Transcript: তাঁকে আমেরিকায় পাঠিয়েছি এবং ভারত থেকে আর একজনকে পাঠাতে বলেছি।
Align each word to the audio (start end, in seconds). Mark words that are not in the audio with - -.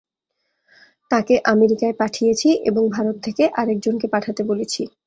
তাঁকে 1.11 1.35
আমেরিকায় 1.45 1.95
পাঠিয়েছি 1.99 2.49
এবং 2.69 2.83
ভারত 2.95 3.15
থেকে 3.25 3.43
আর 3.53 3.67
একজনকে 3.69 4.07
পাঠাতে 4.07 4.41
বলেছি। 4.43 4.81